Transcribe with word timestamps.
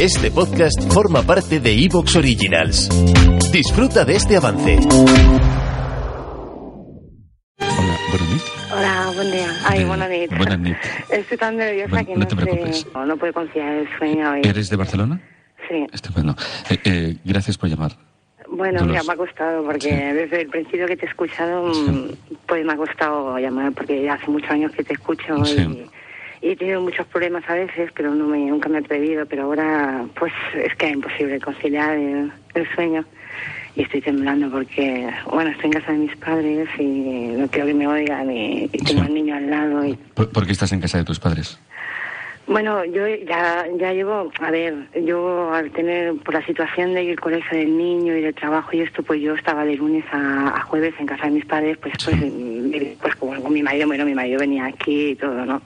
Este 0.00 0.30
podcast 0.30 0.80
forma 0.92 1.22
parte 1.22 1.58
de 1.60 1.72
Evox 1.84 2.16
Originals. 2.16 2.88
Disfruta 3.52 4.04
de 4.04 4.16
este 4.16 4.36
avance. 4.36 4.78
Hola, 7.58 7.96
buenas 8.10 8.30
noches. 8.30 8.52
Hola, 8.72 9.10
buen 9.14 9.30
día. 9.32 9.48
Ay, 9.64 9.80
Eh, 9.80 9.84
buenas 9.84 10.08
noches. 10.10 10.28
buenas 10.38 10.58
noches. 10.58 10.76
Estoy 11.10 11.38
tan 11.38 11.56
nerviosa 11.56 11.90
Bueno, 11.90 12.06
que 12.06 12.12
no 12.14 12.18
no, 12.20 12.26
te 12.26 12.36
preocupes. 12.36 12.80
sé. 12.80 12.86
No, 12.94 13.06
no 13.06 13.16
puedo 13.16 13.32
conciliar 13.32 13.72
el 13.74 13.88
sueño 13.98 14.30
hoy. 14.32 14.40
¿Eres 14.44 14.68
de 14.70 14.76
Barcelona? 14.76 15.20
Sí. 15.68 15.86
Estupendo. 15.92 16.34
Eh, 16.70 16.78
eh, 16.84 17.16
gracias 17.24 17.56
por 17.58 17.68
llamar. 17.68 17.92
Bueno, 18.48 18.78
Dolores. 18.80 19.02
mira, 19.02 19.02
me 19.02 19.12
ha 19.12 19.26
costado 19.26 19.64
porque 19.64 19.88
Sí. 19.88 19.90
desde 19.90 20.42
el 20.42 20.48
principio 20.48 20.86
que 20.86 20.96
te 20.96 21.06
he 21.06 21.08
escuchado, 21.08 21.72
Sí. 21.74 21.80
mm, 21.90 22.36
pues 22.46 22.64
me 22.64 22.72
ha 22.72 22.76
costado 22.76 23.38
llamar 23.38 23.72
porque 23.72 24.02
ya 24.04 24.14
hace 24.14 24.30
muchos 24.30 24.50
años 24.50 24.70
que 24.72 24.84
te 24.84 24.92
escucho 24.94 25.44
Sí. 25.44 25.56
y, 25.60 25.86
y 26.42 26.50
he 26.50 26.56
tenido 26.56 26.80
muchos 26.80 27.06
problemas 27.06 27.44
a 27.48 27.54
veces, 27.54 27.90
pero 27.94 28.14
no 28.14 28.26
me, 28.26 28.38
nunca 28.46 28.68
me 28.68 28.78
he 28.78 28.80
atrevido. 28.80 29.26
Pero 29.26 29.44
ahora, 29.44 30.04
pues 30.18 30.32
es 30.54 30.74
que 30.76 30.86
es 30.86 30.92
imposible 30.94 31.40
conciliar 31.40 31.96
el, 31.96 32.32
el 32.54 32.68
sueño. 32.74 33.04
Y 33.74 33.82
estoy 33.82 34.00
temblando 34.00 34.50
porque, 34.50 35.06
bueno, 35.30 35.50
estoy 35.50 35.66
en 35.66 35.72
casa 35.72 35.92
de 35.92 35.98
mis 35.98 36.16
padres 36.16 36.66
y 36.78 37.34
no 37.36 37.46
quiero 37.48 37.66
que 37.66 37.74
me 37.74 37.86
oigan 37.86 38.30
y, 38.30 38.64
y 38.64 38.68
tengo 38.68 39.02
Sí. 39.02 39.06
al 39.06 39.14
niño 39.14 39.36
al 39.36 39.50
lado 39.50 39.84
y 39.84 39.94
¿Por, 40.14 40.30
por 40.30 40.46
qué 40.46 40.52
estás 40.52 40.72
en 40.72 40.80
casa 40.80 40.96
de 40.96 41.04
tus 41.04 41.20
padres? 41.20 41.58
Bueno, 42.46 42.84
yo 42.84 43.06
ya, 43.08 43.66
ya 43.76 43.92
llevo, 43.92 44.30
a 44.40 44.50
ver, 44.52 44.74
yo 45.04 45.52
al 45.52 45.70
tener, 45.72 46.14
por 46.18 46.32
la 46.32 46.46
situación 46.46 46.94
del 46.94 47.18
colegio 47.20 47.58
del 47.58 47.76
niño 47.76 48.16
y 48.16 48.22
del 48.22 48.34
trabajo 48.34 48.70
y 48.72 48.82
esto, 48.82 49.02
pues 49.02 49.20
yo 49.20 49.34
estaba 49.34 49.64
de 49.64 49.74
lunes 49.74 50.04
a, 50.12 50.54
a 50.56 50.60
jueves 50.62 50.94
en 51.00 51.06
casa 51.06 51.24
de 51.26 51.32
mis 51.32 51.44
padres, 51.44 51.76
pues, 51.78 51.94
pues, 52.04 52.16
mm, 52.16 52.70
pues 53.02 53.16
como 53.16 53.50
mi 53.50 53.62
marido, 53.64 53.88
bueno, 53.88 54.04
mi 54.04 54.14
marido 54.14 54.38
venía 54.38 54.66
aquí 54.66 55.08
y 55.10 55.16
todo, 55.16 55.44
¿no? 55.44 55.60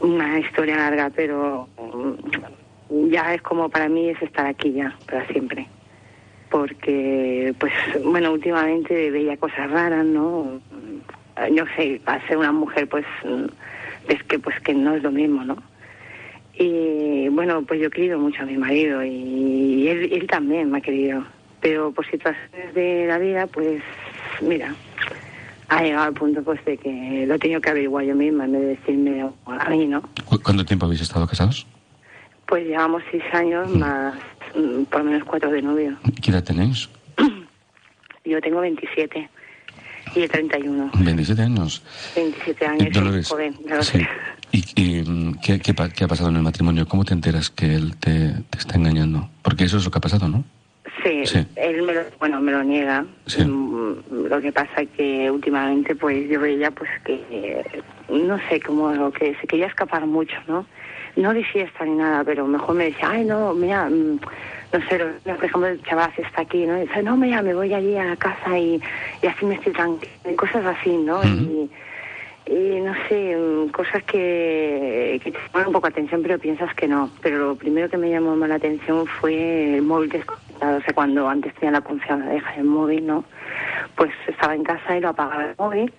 Una 0.00 0.38
historia 0.38 0.76
larga, 0.76 1.10
pero 1.14 1.68
mm, 1.78 3.08
ya 3.10 3.34
es 3.34 3.42
como 3.42 3.68
para 3.68 3.88
mí 3.88 4.08
es 4.10 4.20
estar 4.22 4.46
aquí 4.46 4.72
ya, 4.72 4.96
para 5.06 5.26
siempre. 5.28 5.66
Porque, 6.50 7.54
pues, 7.58 7.72
bueno, 8.04 8.32
últimamente 8.32 9.10
veía 9.10 9.36
cosas 9.36 9.70
raras, 9.70 10.04
¿no? 10.04 10.60
No 11.52 11.64
sé, 11.76 12.00
al 12.06 12.26
ser 12.28 12.36
una 12.36 12.52
mujer, 12.52 12.88
pues, 12.88 13.04
mm, 13.24 13.46
ves 14.08 14.22
que, 14.24 14.38
pues, 14.38 14.58
que 14.60 14.74
no 14.74 14.94
es 14.94 15.02
lo 15.02 15.10
mismo, 15.10 15.44
¿no? 15.44 15.56
Y 16.58 17.28
bueno, 17.28 17.62
pues 17.62 17.80
yo 17.80 17.88
he 17.88 17.90
querido 17.90 18.18
mucho 18.18 18.42
a 18.42 18.46
mi 18.46 18.56
marido 18.56 19.04
y 19.04 19.88
él, 19.88 20.10
él 20.10 20.26
también 20.26 20.70
me 20.70 20.78
ha 20.78 20.80
querido. 20.80 21.22
Pero 21.60 21.92
por 21.92 22.06
situaciones 22.10 22.74
de 22.74 23.06
la 23.06 23.18
vida, 23.18 23.46
pues 23.46 23.82
mira, 24.40 24.74
ha 25.68 25.82
llegado 25.82 26.04
al 26.04 26.14
punto 26.14 26.42
pues 26.42 26.64
de 26.64 26.76
que 26.78 27.24
lo 27.26 27.34
he 27.34 27.38
tenido 27.38 27.60
que 27.60 27.70
averiguar 27.70 28.04
yo 28.04 28.14
misma 28.14 28.44
en 28.44 28.52
vez 28.52 28.60
de 28.62 28.66
decirme 28.68 29.26
a 29.46 29.70
mí, 29.70 29.86
¿no? 29.86 30.02
¿Cu- 30.24 30.40
¿Cuánto 30.42 30.64
tiempo 30.64 30.86
habéis 30.86 31.00
estado 31.02 31.26
casados? 31.26 31.66
Pues 32.46 32.64
llevamos 32.66 33.02
seis 33.10 33.24
años 33.32 33.68
más 33.70 34.14
mm, 34.54 34.84
por 34.84 35.00
lo 35.04 35.10
menos 35.10 35.24
cuatro 35.24 35.50
de 35.50 35.62
novio. 35.62 35.96
¿Qué 36.22 36.30
edad 36.30 36.44
tenéis? 36.44 36.88
Yo 38.24 38.40
tengo 38.40 38.60
27 38.60 39.28
y 40.14 40.20
él 40.22 40.30
31. 40.30 40.90
27 40.98 41.42
años. 41.42 41.82
27 42.14 42.64
Eh, 42.64 42.68
años, 42.68 42.92
Dolores. 42.94 43.28
joven, 43.28 43.56
lo 43.68 43.82
sí. 43.82 43.98
¿Y, 44.52 44.64
y, 44.80 45.02
mm, 45.02 45.34
¿qué, 45.42 45.58
qué, 45.60 45.74
qué 45.74 46.04
ha 46.04 46.08
pasado 46.08 46.30
en 46.30 46.36
el 46.36 46.42
matrimonio? 46.42 46.86
¿Cómo 46.86 47.04
te 47.04 47.12
enteras 47.14 47.50
que 47.50 47.74
él 47.74 47.96
te, 47.96 48.32
te 48.50 48.58
está 48.58 48.76
engañando? 48.76 49.28
Porque 49.42 49.64
eso 49.64 49.76
es 49.78 49.84
lo 49.84 49.90
que 49.90 49.98
ha 49.98 50.00
pasado, 50.00 50.28
¿no? 50.28 50.44
Sí, 51.06 51.24
Sí. 51.26 51.46
él 51.56 51.82
me 51.82 51.94
lo, 51.94 52.00
bueno, 52.18 52.40
me 52.40 52.50
lo 52.52 52.64
niega. 52.64 53.04
Sí. 53.26 53.44
Mm, 53.44 54.26
Lo 54.28 54.40
que 54.40 54.50
pasa 54.52 54.82
es 54.82 54.88
que 54.96 55.30
últimamente 55.30 55.94
pues 55.94 56.28
yo 56.28 56.40
veía 56.40 56.70
pues 56.72 56.90
que, 57.04 57.62
no 58.08 58.38
sé, 58.48 58.60
como 58.60 59.10
que 59.12 59.34
se 59.40 59.46
quería 59.46 59.66
escapar 59.66 60.04
mucho, 60.06 60.36
¿no? 60.48 60.66
No 61.14 61.32
de 61.32 61.44
fiesta 61.44 61.84
ni 61.84 61.92
nada, 61.92 62.24
pero 62.24 62.46
mejor 62.46 62.74
me 62.74 62.84
decía, 62.86 63.10
ay, 63.10 63.24
no, 63.24 63.54
mira, 63.54 63.88
mm, 63.88 64.18
no 64.72 64.88
sé, 64.88 64.98
por 65.24 65.44
ejemplo, 65.44 65.66
el 65.68 65.82
chaval 65.84 66.10
está 66.18 66.42
aquí, 66.42 66.66
¿no? 66.66 66.76
Y 66.76 66.82
dice, 66.86 67.02
no, 67.04 67.16
mira, 67.16 67.40
me 67.40 67.54
voy 67.54 67.72
allí 67.72 67.96
a 67.96 68.04
la 68.04 68.16
casa 68.16 68.58
y, 68.58 68.80
y 69.22 69.26
así 69.26 69.46
me 69.46 69.54
estoy 69.54 69.72
tranquila, 69.72 70.12
y 70.30 70.34
cosas 70.34 70.64
así, 70.66 70.90
¿no? 70.96 71.22
Y, 71.24 71.70
y 72.48 72.80
no 72.80 72.92
sé, 73.08 73.36
mm, 73.36 73.68
cosas 73.70 74.02
que, 74.04 75.20
que 75.22 75.30
te 75.32 75.38
llaman 75.52 75.68
un 75.68 75.72
poco 75.72 75.86
atención, 75.86 76.20
pero 76.22 76.38
piensas 76.38 76.74
que 76.74 76.86
no. 76.88 77.10
Pero 77.22 77.38
lo 77.38 77.54
primero 77.56 77.88
que 77.88 77.96
me 77.96 78.10
llamó 78.10 78.34
más 78.36 78.48
la 78.48 78.56
atención 78.56 79.06
fue 79.06 79.76
el 79.76 79.82
móvil 79.82 80.10
desconectado. 80.10 80.45
O 80.60 80.80
sea, 80.80 80.94
cuando 80.94 81.28
antes 81.28 81.54
tenía 81.54 81.72
la 81.72 81.80
confianza 81.80 82.26
de 82.26 82.34
dejar 82.34 82.58
el 82.58 82.64
móvil, 82.64 83.06
¿no? 83.06 83.24
Pues 83.96 84.10
estaba 84.26 84.54
en 84.54 84.64
casa 84.64 84.96
y 84.96 85.00
lo 85.00 85.10
apagaba 85.10 85.44
el 85.46 85.54
móvil. 85.58 85.92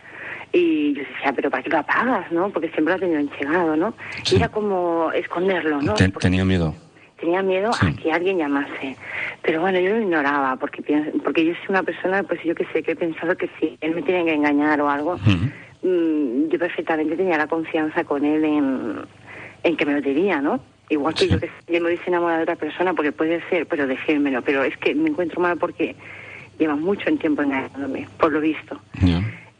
Y 0.53 0.93
yo 0.93 1.01
decía, 1.03 1.33
pero 1.35 1.49
¿para 1.49 1.63
qué 1.63 1.69
lo 1.69 1.77
apagas, 1.79 2.31
no? 2.31 2.49
Porque 2.49 2.69
siempre 2.69 2.93
lo 2.93 2.95
ha 2.95 2.99
tenido 2.99 3.19
enchegado, 3.19 3.75
¿no? 3.75 3.93
Sí. 4.23 4.35
Y 4.35 4.37
era 4.39 4.49
como 4.49 5.11
esconderlo, 5.13 5.81
¿no? 5.81 5.93
Tenía 5.93 6.45
miedo. 6.45 6.73
tenía 7.19 7.41
miedo 7.41 7.73
Sí. 7.73 7.87
a 7.87 8.01
que 8.01 8.11
alguien 8.11 8.37
llamase. 8.37 8.95
Pero 9.41 9.59
bueno, 9.61 9.79
yo 9.79 9.89
lo 9.91 10.01
ignoraba, 10.01 10.55
porque 10.57 10.81
pienso, 10.83 11.11
porque 11.23 11.43
yo 11.45 11.53
soy 11.55 11.65
una 11.69 11.81
persona, 11.83 12.21
pues 12.23 12.41
yo 12.43 12.53
que 12.53 12.65
sé, 12.65 12.83
que 12.83 12.91
he 12.91 12.95
pensado 12.95 13.35
que 13.35 13.49
si 13.59 13.75
él 13.81 13.95
me 13.95 14.03
tiene 14.03 14.23
que 14.25 14.33
engañar 14.35 14.79
o 14.81 14.89
algo, 14.89 15.17
mm, 15.81 16.47
yo 16.49 16.59
perfectamente 16.59 17.15
tenía 17.17 17.37
la 17.37 17.47
confianza 17.47 18.03
con 18.03 18.23
él 18.23 18.45
en, 18.45 18.99
en 19.63 19.77
que 19.77 19.85
me 19.85 19.93
lo 19.93 20.01
diría, 20.01 20.41
¿no? 20.41 20.59
Igual 20.89 21.13
que 21.13 21.25
Sí. 21.25 21.29
yo 21.31 21.39
que 21.39 21.49
yo 21.67 21.81
me 21.81 21.87
hubiese 21.87 22.03
enamorado 22.07 22.37
de 22.37 22.43
otra 22.43 22.55
persona, 22.55 22.93
porque 22.93 23.11
puede 23.11 23.41
ser, 23.49 23.65
pero 23.67 23.87
decírmelo. 23.87 24.41
Pero 24.41 24.63
es 24.63 24.77
que 24.77 24.95
me 24.95 25.09
encuentro 25.09 25.41
mal 25.41 25.57
porque 25.57 25.95
lleva 26.59 26.75
mucho 26.75 27.09
en 27.09 27.17
tiempo 27.17 27.41
engañándome, 27.41 28.07
por 28.17 28.31
lo 28.31 28.39
visto. 28.39 28.79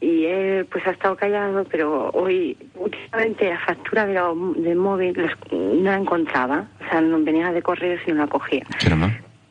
Y 0.00 0.26
él 0.26 0.64
pues 0.66 0.86
ha 0.86 0.90
estado 0.92 1.16
callado, 1.16 1.64
pero 1.70 2.10
hoy, 2.14 2.56
últimamente 2.76 3.50
la 3.50 3.58
factura 3.58 4.06
de 4.06 4.14
del 4.62 4.76
móvil 4.76 5.12
los- 5.16 5.52
no 5.52 5.90
la 5.90 5.96
encontraba. 5.96 6.66
O 6.86 6.88
sea, 6.90 7.00
no 7.00 7.20
venía 7.22 7.52
de 7.52 7.62
correos 7.62 8.00
y 8.06 8.12
no 8.12 8.18
la 8.18 8.26
cogía. 8.28 8.64
¿Qué? 8.78 8.88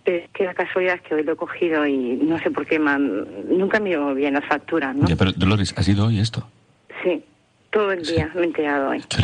Pero 0.05 0.17
es 0.23 0.29
que 0.29 0.45
la 0.45 0.53
casualidad 0.53 0.95
es 0.95 1.01
que 1.01 1.15
hoy 1.15 1.23
lo 1.23 1.33
he 1.33 1.35
cogido 1.35 1.85
y 1.85 2.15
no 2.23 2.39
sé 2.39 2.49
por 2.49 2.65
qué, 2.65 2.79
man, 2.79 3.27
nunca 3.49 3.79
miro 3.81 4.15
bien 4.15 4.35
las 4.35 4.45
facturas, 4.45 4.95
¿no? 4.95 5.05
Ya, 5.05 5.17
pero 5.17 5.33
Dolores, 5.33 5.73
¿ha 5.77 5.83
sido 5.83 6.05
hoy 6.07 6.19
esto? 6.19 6.47
Sí, 7.03 7.21
todo 7.69 7.91
el 7.91 8.03
día 8.03 8.31
me 8.33 8.41
he 8.41 8.45
enterado 8.45 8.89
hoy. 8.91 9.01
¿Qué? 9.01 9.17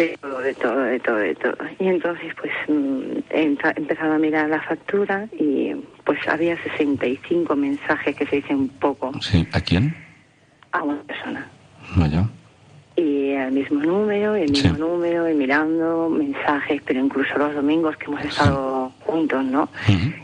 De 0.00 0.16
todo, 0.18 0.38
de 0.40 0.54
todo, 0.54 0.80
de 0.82 0.98
todo, 1.00 1.16
de 1.16 1.34
todo. 1.34 1.56
Y 1.78 1.86
entonces, 1.88 2.32
pues, 2.40 2.52
mm, 2.68 3.02
he 3.30 3.42
he 3.42 3.56
empezado 3.76 4.14
a 4.14 4.18
mirar 4.18 4.48
la 4.48 4.60
factura 4.62 5.28
y, 5.38 5.74
pues, 6.04 6.18
había 6.26 6.56
65 6.62 7.54
mensajes 7.54 8.16
que 8.16 8.24
se 8.26 8.36
dicen 8.36 8.68
poco 8.80 9.12
Sí. 9.20 9.46
¿A 9.52 9.60
quién? 9.60 9.94
a 10.72 10.82
una 10.82 11.02
persona. 11.02 11.46
Vaya. 11.96 12.24
Y 12.96 13.30
el 13.32 13.52
mismo 13.52 13.80
número, 13.82 14.34
el 14.36 14.50
mismo 14.50 14.74
Sí. 14.74 14.80
número, 14.80 15.28
y 15.28 15.34
mirando 15.34 16.08
mensajes, 16.08 16.80
pero 16.86 17.00
incluso 17.00 17.36
los 17.36 17.54
domingos 17.54 17.96
que 17.98 18.06
hemos 18.06 18.24
estado 18.24 18.90
juntos, 19.00 19.44
¿no? 19.44 19.68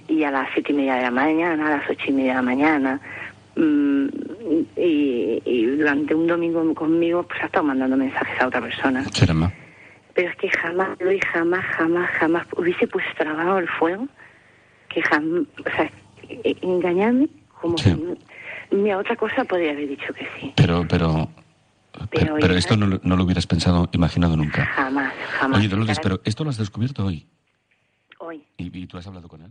Y 0.08 0.22
a 0.24 0.30
las 0.30 0.48
siete 0.54 0.72
y 0.72 0.76
media 0.76 0.94
de 0.94 1.02
la 1.02 1.10
mañana, 1.10 1.66
a 1.66 1.76
las 1.78 1.90
ocho 1.90 2.04
y 2.08 2.12
media 2.12 2.30
de 2.32 2.36
la 2.36 2.42
mañana. 2.42 3.00
mm, 3.56 4.06
y, 4.76 5.42
y 5.44 5.64
durante 5.78 6.14
un 6.14 6.26
domingo 6.26 6.74
conmigo, 6.74 7.22
pues 7.24 7.42
ha 7.42 7.46
estado 7.46 7.64
mandando 7.64 7.96
mensajes 7.96 8.38
a 8.40 8.46
otra 8.48 8.60
persona. 8.60 9.02
Pero 10.16 10.30
es 10.30 10.36
que 10.36 10.48
jamás, 10.50 10.98
Luis, 10.98 11.20
jamás, 11.32 11.64
jamás, 11.76 12.10
jamás 12.18 12.46
hubiese 12.56 12.88
puesto 12.88 13.22
lavado 13.22 13.58
el 13.58 13.68
fuego. 13.68 14.08
Que 14.88 15.02
jamás, 15.02 15.42
o 15.64 15.70
sea, 15.76 15.90
e- 16.28 16.56
engañarme 16.62 17.28
como 17.60 17.76
Sí. 17.78 17.94
que 17.94 18.76
ni 18.76 18.90
a 18.90 18.98
otra 18.98 19.14
cosa 19.14 19.44
podría 19.44 19.72
haber 19.72 19.86
dicho 19.88 20.12
que 20.14 20.26
sí. 20.40 20.52
Pero, 20.56 20.84
pero... 20.88 21.28
Pero, 22.10 22.36
Pero 22.38 22.54
esto 22.54 22.76
no, 22.76 22.86
lo- 22.86 23.00
no 23.04 23.16
lo 23.16 23.24
hubieras 23.24 23.46
pensado, 23.46 23.88
imaginado 23.92 24.36
nunca. 24.36 24.66
Jamás, 24.66 25.14
jamás. 25.38 25.58
Oye, 25.58 25.68
Dolores, 25.68 25.98
pero 26.02 26.20
esto 26.24 26.44
lo 26.44 26.50
has 26.50 26.58
descubierto 26.58 27.06
hoy. 27.06 27.26
Hoy. 28.18 28.42
¿Y, 28.58 28.76
y 28.82 28.86
tú 28.86 28.98
has 28.98 29.06
hablado 29.06 29.28
con 29.28 29.40
él? 29.42 29.50